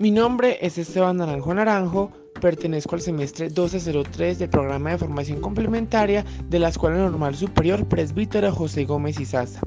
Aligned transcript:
Mi 0.00 0.10
nombre 0.10 0.56
es 0.62 0.78
Esteban 0.78 1.18
Naranjo 1.18 1.52
Naranjo, 1.52 2.10
pertenezco 2.40 2.94
al 2.94 3.02
semestre 3.02 3.48
1203 3.48 4.38
del 4.38 4.48
programa 4.48 4.92
de 4.92 4.96
formación 4.96 5.42
complementaria 5.42 6.24
de 6.48 6.58
la 6.58 6.70
Escuela 6.70 6.96
Normal 6.96 7.34
Superior 7.34 7.84
Presbítero 7.84 8.50
José 8.50 8.86
Gómez 8.86 9.20
Izaza. 9.20 9.60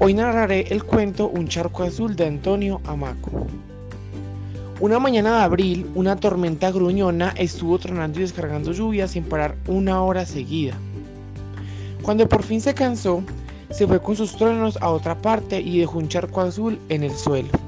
Hoy 0.00 0.12
narraré 0.12 0.66
el 0.68 0.84
cuento 0.84 1.28
Un 1.28 1.48
charco 1.48 1.82
azul 1.82 2.14
de 2.14 2.26
Antonio 2.26 2.82
Amaco. 2.84 3.46
Una 4.80 4.98
mañana 4.98 5.38
de 5.38 5.44
abril, 5.44 5.90
una 5.94 6.16
tormenta 6.16 6.70
gruñona 6.70 7.32
estuvo 7.38 7.78
tronando 7.78 8.18
y 8.18 8.22
descargando 8.24 8.72
lluvia 8.72 9.08
sin 9.08 9.24
parar 9.24 9.56
una 9.66 10.02
hora 10.02 10.26
seguida. 10.26 10.74
Cuando 12.02 12.28
por 12.28 12.42
fin 12.42 12.60
se 12.60 12.74
cansó, 12.74 13.22
se 13.70 13.86
fue 13.86 13.98
con 14.02 14.14
sus 14.14 14.36
truenos 14.36 14.76
a 14.82 14.90
otra 14.90 15.16
parte 15.16 15.58
y 15.58 15.78
dejó 15.78 16.00
un 16.00 16.08
charco 16.08 16.42
azul 16.42 16.78
en 16.90 17.02
el 17.02 17.12
suelo. 17.12 17.63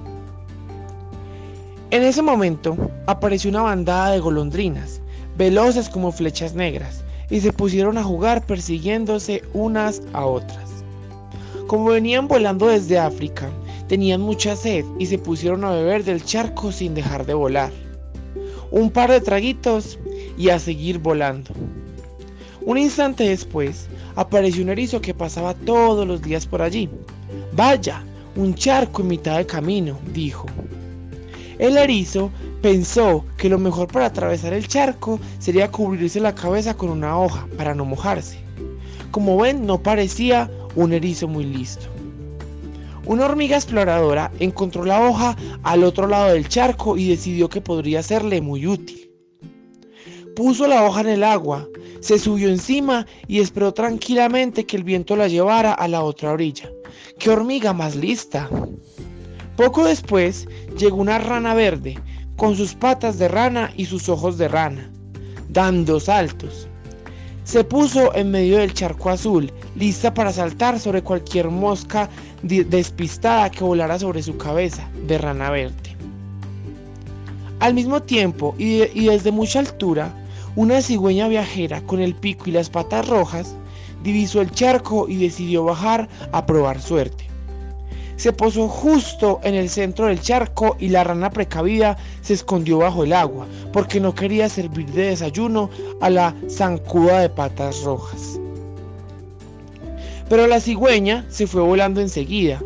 En 1.97 2.03
ese 2.03 2.21
momento 2.21 2.77
apareció 3.07 3.49
una 3.49 3.63
bandada 3.63 4.11
de 4.11 4.21
golondrinas, 4.21 5.01
veloces 5.39 5.89
como 5.89 6.13
flechas 6.13 6.53
negras, 6.53 7.03
y 7.31 7.41
se 7.41 7.55
pusieron 7.55 7.97
a 7.97 8.05
jugar 8.05 8.45
persiguiéndose 8.45 9.43
unas 9.55 10.03
a 10.13 10.27
otras. 10.27 10.85
Como 11.67 11.87
venían 11.87 12.29
volando 12.29 12.67
desde 12.67 12.99
África, 12.99 13.49
tenían 13.89 14.21
mucha 14.21 14.57
sed 14.57 14.85
y 14.99 15.07
se 15.07 15.17
pusieron 15.17 15.65
a 15.65 15.71
beber 15.71 16.05
del 16.05 16.23
charco 16.23 16.71
sin 16.71 16.93
dejar 16.93 17.25
de 17.25 17.33
volar. 17.33 17.73
Un 18.71 18.91
par 18.91 19.11
de 19.11 19.23
traguitos 19.23 19.99
y 20.37 20.51
a 20.51 20.59
seguir 20.59 20.99
volando. 20.99 21.53
Un 22.61 22.77
instante 22.77 23.27
después 23.27 23.89
apareció 24.17 24.63
un 24.63 24.69
erizo 24.69 25.01
que 25.01 25.15
pasaba 25.15 25.55
todos 25.55 26.07
los 26.07 26.21
días 26.21 26.45
por 26.45 26.61
allí. 26.61 26.91
Vaya, 27.53 28.05
un 28.37 28.55
charco 28.55 29.01
en 29.01 29.09
mitad 29.09 29.39
de 29.39 29.47
camino, 29.47 29.99
dijo. 30.13 30.47
El 31.59 31.79
erizo 31.79 32.31
pensó 32.61 33.25
que 33.39 33.49
lo 33.49 33.59
mejor 33.59 33.89
para 33.89 34.07
atravesar 34.07 34.53
el 34.53 34.69
charco 34.69 35.19
sería 35.39 35.71
cubrirse 35.71 36.21
la 36.21 36.35
cabeza 36.35 36.77
con 36.77 36.91
una 36.91 37.19
hoja 37.19 37.47
para 37.57 37.75
no 37.75 37.85
mojarse. 37.85 38.39
Como 39.11 39.39
ven, 39.39 39.67
no 39.67 39.83
parecía 39.83 40.51
un 40.75 40.93
erizo 40.93 41.29
muy 41.29 41.45
listo. 41.45 41.87
Una 43.07 43.25
hormiga 43.25 43.57
exploradora 43.57 44.33
encontró 44.41 44.85
la 44.85 45.09
hoja 45.09 45.37
al 45.63 45.85
otro 45.85 46.07
lado 46.09 46.33
del 46.33 46.49
charco 46.49 46.97
y 46.97 47.09
decidió 47.09 47.49
que 47.49 47.61
podría 47.61 48.03
serle 48.03 48.41
muy 48.41 48.67
útil. 48.67 49.11
Puso 50.35 50.67
la 50.67 50.85
hoja 50.85 51.01
en 51.01 51.09
el 51.09 51.25
agua, 51.25 51.67
se 52.01 52.19
subió 52.19 52.51
encima 52.51 53.07
y 53.27 53.41
esperó 53.41 53.73
tranquilamente 53.73 54.67
que 54.67 54.77
el 54.77 54.85
viento 54.85 55.17
la 55.17 55.29
llevara 55.29 55.73
a 55.73 55.89
la 55.89 56.03
otra 56.03 56.33
orilla. 56.33 56.69
¡Qué 57.19 57.31
hormiga 57.31 57.73
más 57.73 57.97
lista! 57.97 58.51
Poco 59.57 59.87
después 59.87 60.47
llegó 60.77 60.99
una 60.99 61.19
rana 61.19 61.55
verde, 61.55 61.99
con 62.37 62.55
sus 62.55 62.75
patas 62.75 63.19
de 63.19 63.29
rana 63.29 63.73
y 63.75 63.87
sus 63.87 64.11
ojos 64.11 64.37
de 64.37 64.49
rana, 64.49 64.91
dando 65.49 65.99
saltos. 65.99 66.69
Se 67.45 67.65
puso 67.65 68.15
en 68.15 68.33
medio 68.33 68.59
del 68.59 68.75
charco 68.75 69.09
azul, 69.09 69.51
lista 69.75 70.13
para 70.13 70.31
saltar 70.31 70.79
sobre 70.79 71.03
cualquier 71.03 71.49
mosca 71.49 72.11
despistada 72.43 73.51
que 73.51 73.65
volara 73.65 73.99
sobre 73.99 74.23
su 74.23 74.37
cabeza 74.37 74.91
de 75.07 75.17
rana 75.17 75.51
verde. 75.51 75.97
Al 77.61 77.73
mismo 77.73 78.03
tiempo 78.03 78.55
y, 78.59 79.07
desde 79.07 79.33
mucha 79.33 79.61
altura, 79.61 80.15
una 80.55 80.83
cigüeña 80.83 81.29
viajera 81.29 81.81
con 81.81 82.01
el 82.01 82.15
pico 82.15 82.45
y 82.47 82.53
las 82.53 82.69
patas 82.69 83.09
rojas 83.09 83.57
divisó 84.03 84.43
el 84.43 84.51
charco 84.51 85.09
y 85.09 85.17
decidió 85.17 85.65
bajar 85.65 86.11
a 86.33 86.45
probar 86.45 86.83
suerte 86.83 87.36
se 88.17 88.33
posó 88.33 88.69
justo 88.69 89.41
en 89.43 89.55
el 89.55 89.69
centro 89.69 90.07
del 90.07 90.21
charco 90.21 90.77
y 90.81 90.89
la 90.89 91.05
rana 91.05 91.31
precavida 91.31 91.97
se 92.23 92.35
escondió 92.35 92.79
bajo 92.79 93.05
el 93.05 93.13
agua 93.13 93.47
porque 93.73 94.01
no 94.01 94.15
quería 94.15 94.49
servir 94.49 94.87
de 94.93 95.09
desayuno 95.09 95.71
a 96.01 96.11
la 96.11 96.35
zancuda 96.51 97.21
de 97.21 97.29
patas 97.29 97.83
rojas. 97.83 98.41
Pero 100.29 100.47
la 100.47 100.61
cigüeña 100.61 101.25
se 101.29 101.47
fue 101.47 101.61
volando 101.61 102.01
enseguida 102.01 102.61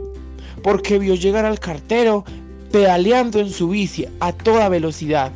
porque 0.62 0.99
vio 0.99 1.15
llegar 1.15 1.44
al 1.44 1.59
cartero 1.59 2.25
pedaleando 2.71 3.41
en 3.41 3.50
su 3.50 3.69
bici 3.71 4.06
a 4.21 4.32
toda 4.32 4.69
velocidad. 4.69 5.32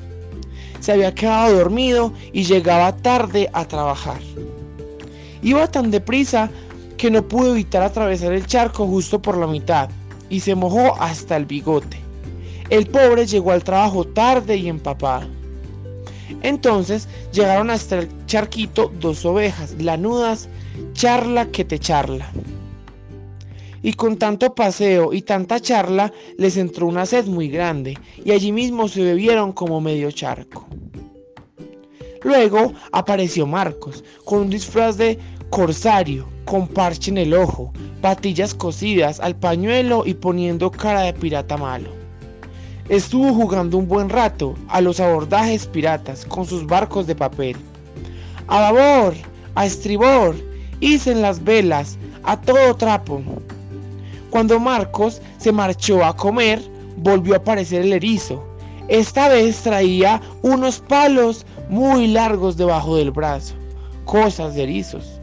Se 0.79 0.93
había 0.93 1.15
quedado 1.15 1.57
dormido 1.57 2.13
y 2.33 2.45
llegaba 2.45 2.97
tarde 2.97 3.51
a 3.53 3.67
trabajar. 3.67 4.21
Iba 5.43 5.67
tan 5.67 5.91
deprisa 5.91 6.51
que 6.97 7.11
no 7.11 7.27
pudo 7.27 7.53
evitar 7.53 7.83
atravesar 7.83 8.33
el 8.33 8.47
charco 8.47 8.87
justo 8.87 9.21
por 9.21 9.37
la 9.37 9.47
mitad 9.47 9.91
y 10.29 10.41
se 10.41 10.55
mojó 10.55 10.95
hasta 11.01 11.37
el 11.37 11.47
bigote. 11.47 11.99
El 12.71 12.87
pobre 12.87 13.27
llegó 13.27 13.53
al 13.53 13.65
trabajo 13.65 14.05
tarde 14.05 14.57
y 14.57 14.69
empapado. 14.69 15.29
Entonces 16.43 17.09
llegaron 17.33 17.71
hasta 17.71 17.99
el 18.01 18.27
charquito 18.27 18.91
dos 19.01 19.25
ovejas, 19.25 19.75
lanudas, 19.79 20.49
charla 20.93 21.47
que 21.47 21.65
te 21.65 21.79
charla. 21.79 22.31
Y 23.83 23.93
con 23.93 24.17
tanto 24.17 24.55
paseo 24.55 25.13
y 25.13 25.21
tanta 25.23 25.61
charla 25.61 26.13
les 26.39 26.57
entró 26.57 26.87
una 26.87 27.05
sed 27.05 27.27
muy 27.27 27.49
grande 27.49 27.99
y 28.25 28.33
allí 28.33 28.51
mismo 28.51 28.89
se 28.89 29.03
bebieron 29.03 29.53
como 29.53 29.81
medio 29.81 30.11
charco. 30.11 30.67
Luego 32.23 32.73
apareció 32.93 33.47
Marcos 33.47 34.03
con 34.25 34.41
un 34.41 34.51
disfraz 34.51 34.97
de 34.97 35.19
corsario, 35.55 36.27
con 36.47 36.67
parche 36.67 37.13
en 37.13 37.17
el 37.17 37.33
ojo, 37.33 37.73
patillas 38.01 38.53
cosidas 38.53 39.21
al 39.21 39.37
pañuelo 39.37 40.03
y 40.05 40.13
poniendo 40.13 40.69
cara 40.69 41.03
de 41.03 41.13
pirata 41.13 41.57
malo. 41.57 41.91
Estuvo 42.89 43.33
jugando 43.33 43.79
un 43.79 43.87
buen 43.87 44.09
rato 44.09 44.57
a 44.67 44.81
los 44.81 44.99
abordajes 44.99 45.69
piratas 45.69 46.25
con 46.25 46.45
sus 46.45 46.67
barcos 46.67 47.07
de 47.07 47.15
papel. 47.15 47.57
A 48.49 48.63
babor, 48.63 49.15
a 49.55 49.65
estribor, 49.65 50.35
en 50.81 51.23
las 51.23 51.45
velas, 51.45 51.99
a 52.25 52.37
todo 52.41 52.75
trapo. 52.75 53.23
Cuando 54.31 54.59
Marcos 54.59 55.23
se 55.39 55.53
marchó 55.53 56.05
a 56.05 56.17
comer, 56.17 56.61
volvió 56.97 57.35
a 57.35 57.37
aparecer 57.37 57.83
el 57.83 57.93
erizo. 57.93 58.45
Esta 58.89 59.29
vez 59.29 59.63
traía 59.63 60.21
unos 60.43 60.81
palos 60.81 61.47
muy 61.69 62.09
largos 62.09 62.57
debajo 62.57 62.97
del 62.97 63.13
brazo, 63.13 63.55
cosas 64.05 64.57
de 64.57 64.65
erizos. 64.65 65.21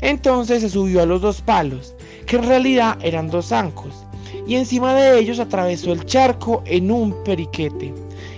Entonces 0.00 0.62
se 0.62 0.70
subió 0.70 1.02
a 1.02 1.06
los 1.06 1.20
dos 1.20 1.40
palos 1.40 1.94
que 2.26 2.36
en 2.36 2.44
realidad 2.44 2.98
eran 3.02 3.30
dos 3.30 3.46
zancos, 3.46 4.04
y 4.46 4.56
encima 4.56 4.94
de 4.94 5.18
ellos 5.18 5.38
atravesó 5.40 5.92
el 5.92 6.04
charco 6.04 6.62
en 6.66 6.90
un 6.90 7.14
periquete, 7.24 7.92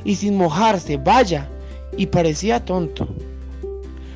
y 0.04 0.14
sin 0.14 0.36
mojarse, 0.36 0.96
vaya, 0.96 1.48
y 1.96 2.06
parecía 2.06 2.64
tonto. 2.64 3.08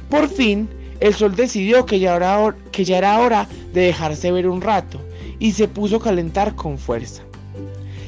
Por 0.08 0.28
fin, 0.28 0.68
el 1.00 1.12
sol 1.12 1.34
decidió 1.34 1.84
que 1.84 1.98
ya, 1.98 2.16
era, 2.16 2.54
que 2.70 2.84
ya 2.84 2.98
era 2.98 3.18
hora 3.18 3.48
de 3.72 3.82
dejarse 3.82 4.30
ver 4.30 4.48
un 4.48 4.60
rato, 4.60 5.00
y 5.38 5.52
se 5.52 5.68
puso 5.68 5.96
a 5.96 6.02
calentar 6.02 6.54
con 6.54 6.78
fuerza. 6.78 7.22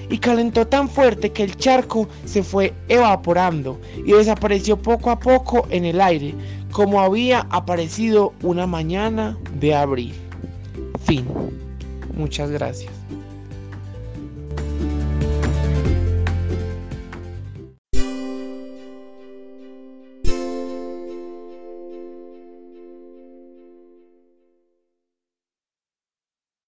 Y 0.09 0.19
calentó 0.19 0.67
tan 0.67 0.89
fuerte 0.89 1.33
que 1.33 1.43
el 1.43 1.57
charco 1.57 2.09
se 2.25 2.45
fue 2.45 2.73
evaporando 2.89 3.81
y 3.97 4.13
desapareció 4.13 4.81
poco 4.81 5.11
a 5.11 5.19
poco 5.19 5.67
en 5.71 5.85
el 5.85 6.01
aire, 6.01 6.33
como 6.77 7.01
había 7.01 7.47
aparecido 7.49 8.35
una 8.43 8.67
mañana 8.67 9.35
de 9.59 9.75
abril. 9.75 10.13
Fin. 11.07 11.25
Muchas 12.15 12.51
gracias. 12.51 12.93